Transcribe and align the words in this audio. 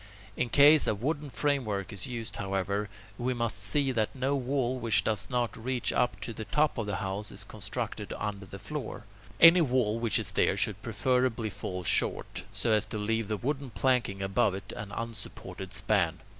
In 0.35 0.49
case 0.49 0.87
a 0.87 0.95
wooden 0.95 1.29
framework 1.29 1.93
is 1.93 2.07
used, 2.07 2.37
however, 2.37 2.89
we 3.19 3.35
must 3.35 3.61
see 3.61 3.91
that 3.91 4.15
no 4.15 4.35
wall 4.35 4.79
which 4.79 5.03
does 5.03 5.29
not 5.29 5.55
reach 5.55 5.93
up 5.93 6.19
to 6.21 6.33
the 6.33 6.45
top 6.45 6.79
of 6.79 6.87
the 6.87 6.95
house 6.95 7.29
is 7.31 7.43
constructed 7.43 8.11
under 8.17 8.47
the 8.47 8.57
floor. 8.57 9.03
Any 9.39 9.61
wall 9.61 9.99
which 9.99 10.17
is 10.17 10.31
there 10.31 10.57
should 10.57 10.81
preferably 10.81 11.51
fall 11.51 11.83
short, 11.83 12.45
so 12.51 12.71
as 12.71 12.85
to 12.85 12.97
leave 12.97 13.27
the 13.27 13.37
wooden 13.37 13.69
planking 13.69 14.23
above 14.23 14.55
it 14.55 14.71
an 14.71 14.91
unsupported 14.91 15.71
span. 15.71 16.19